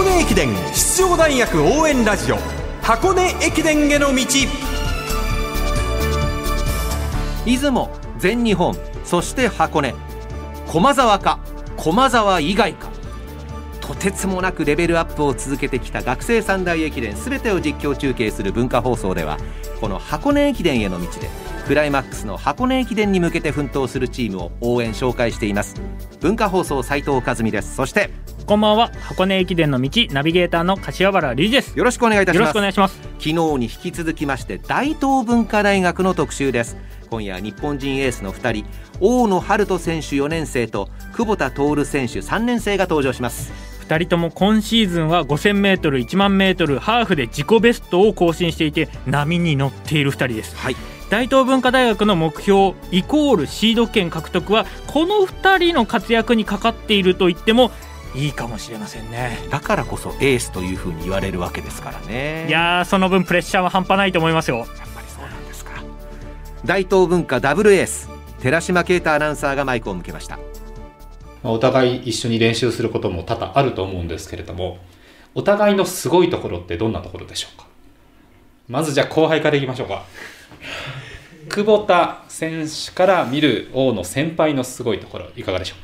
[0.00, 2.38] 箱根駅伝出場大学応援ラジオ。
[2.80, 4.24] 箱根駅伝への道。
[7.44, 8.74] 出雲全日本
[9.04, 9.94] そして箱根。
[10.68, 11.38] 駒沢か
[11.76, 12.88] 駒沢以外か。
[13.82, 19.36] とてつもなくレベルアップを続けてきた学生三大駅伝全てを実況中継する文化放送では
[19.82, 21.28] この箱根駅伝への道で
[21.66, 25.80] クライマックスの箱根駅伝に向けて奮闘するチームを応援紹介しています。
[26.20, 27.76] 文化放送斉藤和美です。
[27.76, 28.10] そして
[28.46, 28.90] こんばんは。
[29.00, 31.78] 箱根駅伝の道ナビゲーターの柏原隆二です。
[31.78, 32.46] よろしくお願いいたします。
[32.46, 33.00] よろしくお願いします。
[33.18, 36.76] 昨日に引き続きまして大東文化大学の特集です。
[37.10, 38.66] 今夜日本人エースの2人
[39.00, 43.52] 大野遥人選手4年生と久保田徹選手3年生が登場します。
[43.90, 50.76] 2人とも今シーズンは 5000m、1万 m ハーフで自己ベストを更新していて波に乗っている2人です、はい、
[51.10, 57.72] 大東文化大学の目標イコールシード権獲得はこの2人の活躍にかかっていると言っても
[58.14, 59.38] いいかもしれませんね。
[59.50, 62.46] だからこそエースというふうに言われるわけですからね。
[62.48, 64.58] いやーその分プレッシャーは半端ないと思いますよ。
[64.58, 65.82] やっぱりそうなんですか。
[66.64, 68.08] 大東文化ダブルエース
[68.40, 70.38] 寺島啓太アナウンサーがマイクを向けました。
[71.42, 74.78] お互い一緒に練習することも多々あると思うんですけれども
[75.34, 77.66] お互いのすごいところってどんなところでしょうか？
[78.68, 80.04] まずじゃあ後輩からいきましょうか
[81.50, 85.78] 久保田選手から見る王の先輩のすごいところいかがでしょう？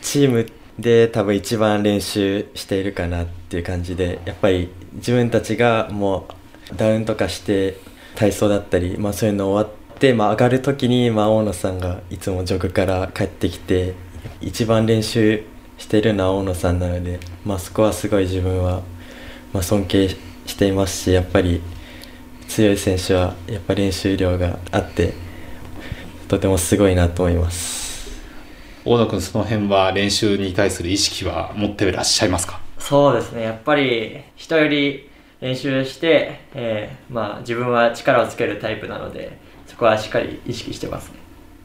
[0.00, 0.46] チーム
[0.78, 6.28] で多分一番練習しているかなっていう感じでやっぱり自分たちがも
[6.72, 7.78] うダウンとかして
[8.14, 13.94] 体操だったり、まあ、そういうの終わって、まあ、上がる時に、まあ、大野さんがいつもジョグから帰ってきて
[14.40, 15.42] 一番練習
[15.78, 18.82] しているのは大野さんなので、まあ、そこはすごい自分は、
[19.52, 21.60] まあ、尊敬していますしやっぱり
[22.56, 25.12] 強い選手はやっぱ練習量があって
[26.26, 28.10] とてもすごいなと思います。
[28.82, 32.58] 大野君その辺は練習に対する意識は持っていらっしゃいますか？
[32.78, 33.42] そうですね。
[33.42, 35.10] やっぱり人より
[35.42, 41.16] 練習して、えーまあ、自分は力をつけるタイプなのでそこはしっかり意識してますね。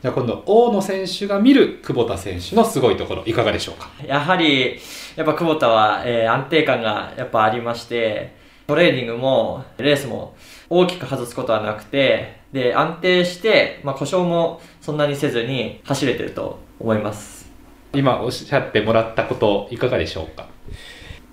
[0.00, 3.90] じゃあ今度大野選手が見る久保田選手のすごいところいかがでしょうか？
[4.06, 4.80] やはり
[5.16, 8.37] やっぱ久保田は、えー安定感がやっぱありまして
[8.68, 10.36] トレーニングもレースも
[10.68, 17.48] 大きく外すことはなくてで安定して、まあ、故障もそんなにせずに走れてると思います
[17.94, 20.48] 今おっしゃってもらったこといかがでしょうか？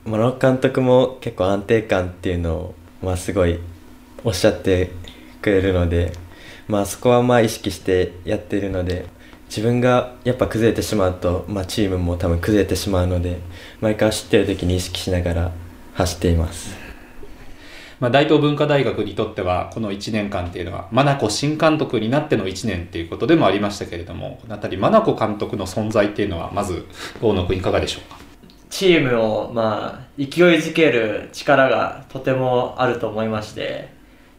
[0.06, 3.60] 諸野監督も結構安定感っていうのを、まあ、すごい
[4.24, 4.92] おっしゃって
[5.42, 6.14] くれるので、
[6.70, 9.08] まあ、そこはまあ意識してやってるので
[9.50, 13.42] 自分がやっぱ崩れてしまうと、まあ、チームも多分崩れてしまうので
[13.82, 15.52] 毎回走ってる時に意識しながら
[15.96, 16.85] 走っています。
[18.00, 26.86] まあ、大東文化大学にとってはこの1年間っていうのは真名子新監督になっての1年っていうことでもありましたけれどもこの辺り真名子監督の存在っていうのはまず
[27.22, 28.18] 大野君いかがでしょうか？
[28.70, 33.90] チームを、まあ、勢いづける力がとてもあると思いまして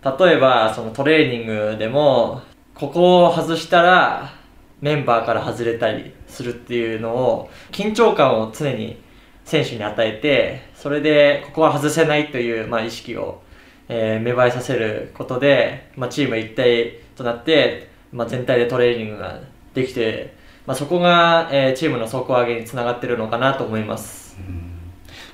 [0.04, 2.42] 例えばそのトレーニングでも
[2.74, 4.34] ここを外したら
[4.82, 9.00] メンバーから外れたりするっていうのを緊張感を常に
[9.46, 13.40] 選手に与えてそれでここは外せないという、まあ、意識を、
[13.88, 19.40] えー芽生えさせることで、まあ、チーム一体となって、まあ、全体でトレーニングが
[19.74, 20.34] できて、
[20.66, 24.36] まあ、そこが、えーチームの底上げにつながってるのかなと思います。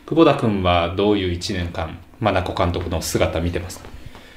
[0.07, 3.89] 久保田君はどういう1年間真名子監督の姿見てますか？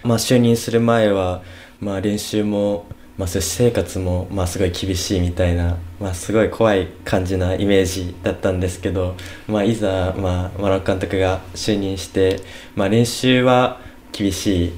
[0.04, 1.42] まあ、就任する前は、
[1.82, 2.86] まあ、練習も、
[3.18, 9.16] まあ、そういう私生活も、まあ、すごい厳しいみたいな、まあ、すごい怖い感じなイメージだったんですけど、
[9.48, 12.40] まあ、いざ、まあ、丸尾監督が就任して、
[12.76, 13.82] まあ、練習は
[14.16, 14.74] 厳しい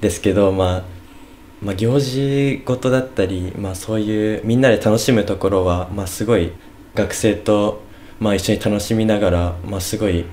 [0.00, 0.84] ですけど、まあ
[1.60, 6.50] まあ、行事事だったり、まあ、そういうみんなで楽しむところは、まあ、すごい
[6.94, 7.82] 学生と、
[8.18, 10.24] まあ、一緒に楽しみながら、まあ、すごい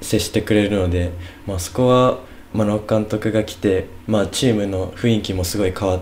[0.00, 1.12] 接してくれるので、
[1.46, 2.18] まあ、そこは、
[2.52, 6.00] まあ、野監督が来て、まあ、チームの雰囲気もすごい変わっ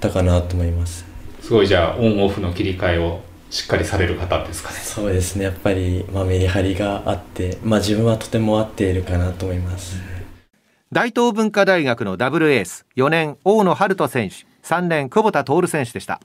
[0.00, 1.04] たかなと思います。
[1.40, 4.76] すごいじゃあオンオフの切り替えをしっかりされる方ですかね。
[4.78, 5.44] そうですね。
[5.44, 9.96] やっぱり、まあ、メリハリがあって、まあ、自分はとても合っているかなと思います、
[10.92, 14.34] 大東文化大学のダブルエース4年大野遥人選手
[14.64, 16.20] 3年久保田徹選手でした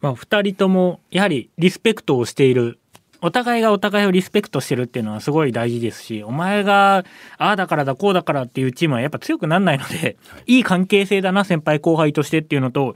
[0.00, 2.78] まあ、2人ともやはりリスペクトをしている
[3.20, 7.04] お互いがお互いをリスペクトしてるっていうのはすごい大事ですしお前があ
[7.38, 12.94] あだからだこうだからっていうチームはやっぱ強くなんないので、い、い関係性だな先輩後輩としてっていうのと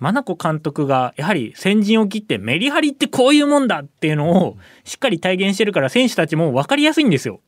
[0.00, 7.40] 真名子監督がやはり先陣を切ってメリハリってこういうもんだっていうのをしっかり体現してるから選手たちも分かりやすいんですよ。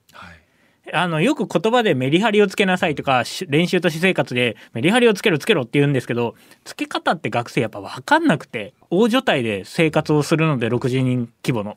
[0.92, 6.34] あのよく言葉でメリハリをつけなさいとかし練習と私生活でメリハリをつけろつけろって言うんですけど
[6.64, 11.76] つけ方って学生やっぱ分かんなくて大所帯で生活をするので60人規模の。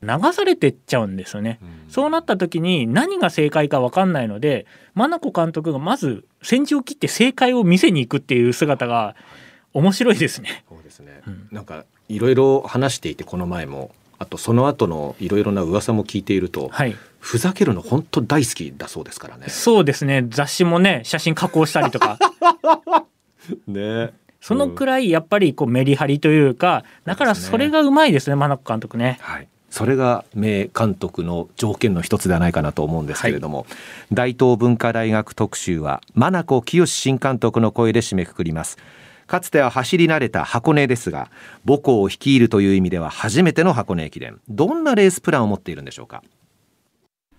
[0.00, 1.58] 流されてっちゃうんですよね。
[1.88, 4.64] そうなった時に何が正解か分かんないので
[4.94, 9.16] 真名子監督がまず先陣を切って正解を見せに行くっていう姿が
[9.72, 10.64] 面白いですね。
[10.68, 19.48] そうですね、うんなんかいろいろ話していてこの前もあとその後のいろいろな噂も聞いていると、はい、ふざけるの本当大好きだそうですからね。
[19.48, 20.24] そうですね。
[20.28, 22.18] 雑誌もね写真加工したりとか。
[23.66, 24.12] ね。
[24.40, 29.18] そのくらいやっぱりこうメリハリというかだからそれがうまいですね真名子監督ね。
[29.20, 33.66] はい、それが名監督の条件の一つではないかなと思うんですけれども、
[34.12, 38.78] 大東文化大学特集は真名子清新監督の声で締めくくります。
[39.26, 41.30] かつては走り慣れた箱根ですが
[41.66, 44.40] 母校を率いるという意味では初めての箱根駅伝。
[44.48, 46.22] どんなレースプランを持っているんでしょうか？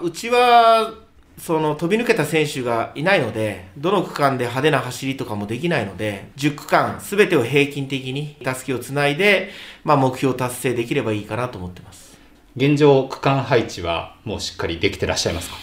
[0.02, 0.94] うちは
[1.38, 9.50] その飛び抜けた選手がいないので、どの区間で派手な走りとかもできないので、10区間すべてを平均的にたすきをつないで、
[9.84, 12.18] まあ、目標達成できればいいかなと思ってます。
[12.56, 15.58] 現状区間配置はもうしっかりできてらっしゃいますか？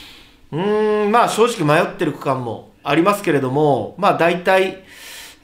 [0.53, 4.85] うーん、まあ正直迷ってる区間もありますけれども、まあ大体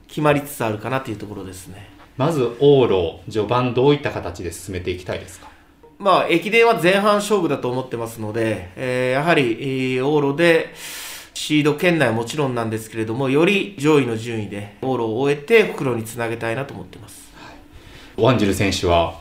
[0.07, 1.91] 決まりつつあるかなというところですね。
[2.17, 5.49] まず往路序盤どういった形で進めていきたいですか？
[6.03, 10.75] まあ、駅伝は前半勝負だと思ってますので、えーやはり、えー往路で、
[11.35, 17.33] シード圏内はもちろんなんですけれども、より上位の順位で往路を終えて、袋につなげたいなと思ってます。
[18.17, 19.15] ワンジル選手は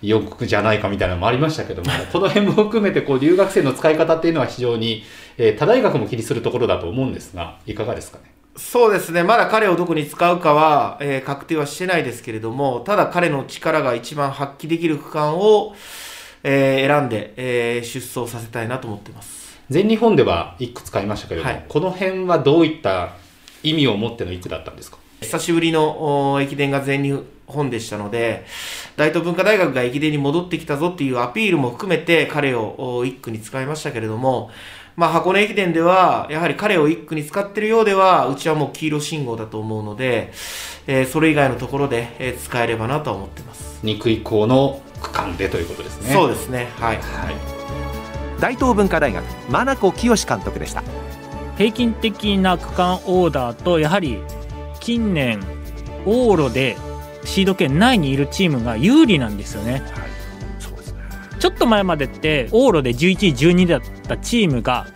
[0.00, 5.02] よくじゃないかみたいなのもありましたけども この辺も含めてこう留学生の使い方っていうのは非常に、
[5.36, 8.24] えー他大学も気にするところだと思うんですがいかがですかね？
[8.56, 15.74] そうですね、まだ彼をどこに使うかは、えー確定はしてないですけれども、ただ彼の力が一番発揮できる区間を、
[16.42, 19.58] えー選んで、えー出走させたいなと思ってます。
[19.70, 23.10] 全日本では1区使いましたけれども、はいこの辺はどういった
[23.62, 24.98] 意味を持っての1区だったんですか？
[25.20, 28.44] 久しぶりのお駅伝が全日本でしたので、
[28.96, 34.50] 大東文化大学が駅伝に戻ってきたぞっていうアピールも含めて彼をお一区に使いましたけれども、
[34.96, 40.32] まあ、箱根駅伝では、やはり彼を一区に使ってるようでは、うちはもう黄色信号だと思うので、
[40.86, 43.80] えーそれ以外のところで、えー使えればなとは思ってます。
[43.84, 46.12] 2区以降の区間でということですね。
[46.12, 46.98] そうですね、はい。
[48.40, 50.82] 大東文化大学真名子清監督でした。
[51.56, 54.18] 平均的な区間オーダーとやはり
[54.80, 55.40] 近年
[56.06, 56.76] 往路で
[57.24, 59.82] シード圏内にいるチームが有利なんですよね。
[60.60, 61.00] そうですね。
[61.40, 64.86] ちょっと前までって往路で11位12位だったチームが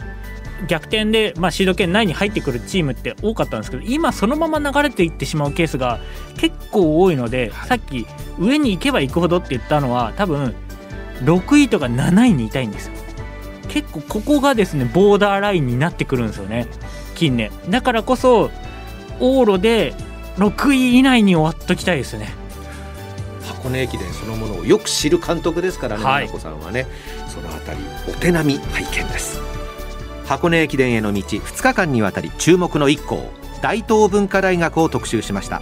[0.69, 5.99] 逆転で、まあ、シード圏内に入ってくるチームって多かったんですけど今そのまま流れていってしまうケースが
[6.37, 8.07] 結構多いのでさっき
[8.39, 10.55] 上に行けば行くほどって言ったのは多分
[11.25, 12.93] 6位とか7位にいたいんですよ。
[13.69, 16.67] 結構ここがですねボーダーラインになってくるんですよね
[17.15, 17.51] 近年。
[17.71, 18.51] だからこそ
[19.19, 19.95] 往路で
[20.37, 22.35] 6位以内に終わっときたいですね。
[23.43, 26.29] 箱根駅伝そのものをよく知る監督ですからね、はい。
[26.29, 26.87] さんはね
[27.29, 27.79] そのあたり
[28.09, 29.52] お手並み拝見です
[30.33, 33.31] 箱根駅伝への道2日間にわたり注目の一校
[33.61, 35.61] 大東文化大学を特集しました。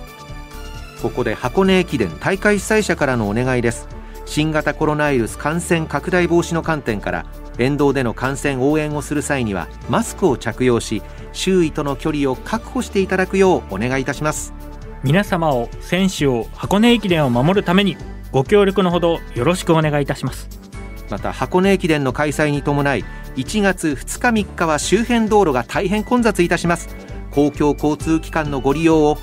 [1.02, 3.88] ここで箱根駅伝大会主催者からのお願いです。
[4.26, 7.26] 新型コロナウイルス感染拡大防止の観点から
[7.58, 11.02] 沿道での観戦応援をする際にはマスクを着用し
[11.32, 14.54] 周囲との距離を確保していただくようお願いいたします。
[15.02, 17.96] 皆様を選手を箱根駅伝を守るために
[18.30, 20.69] ご協力のほどよろしくお願いいたします。
[21.10, 23.04] また箱根駅伝の開催に伴い
[23.36, 26.88] 1月2日3日は周辺道路が大変混雑いたします。
[27.30, 29.18] 公共交通機関のご利用を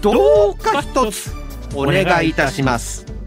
[0.00, 1.32] どうか一つ
[1.74, 3.17] お願いいたします。